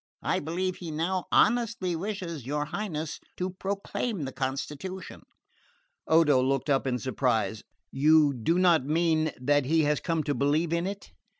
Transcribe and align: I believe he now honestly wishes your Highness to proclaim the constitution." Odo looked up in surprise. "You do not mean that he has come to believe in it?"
I 0.23 0.39
believe 0.39 0.77
he 0.77 0.89
now 0.89 1.25
honestly 1.31 1.95
wishes 1.95 2.43
your 2.43 2.65
Highness 2.65 3.19
to 3.37 3.51
proclaim 3.51 4.23
the 4.23 4.31
constitution." 4.31 5.21
Odo 6.07 6.41
looked 6.41 6.71
up 6.71 6.87
in 6.87 6.97
surprise. 6.97 7.61
"You 7.91 8.33
do 8.33 8.57
not 8.57 8.83
mean 8.83 9.31
that 9.39 9.65
he 9.65 9.83
has 9.83 9.99
come 9.99 10.23
to 10.23 10.33
believe 10.33 10.73
in 10.73 10.87
it?" 10.87 11.11